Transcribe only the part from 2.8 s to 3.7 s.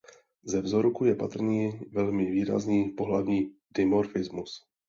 pohlavní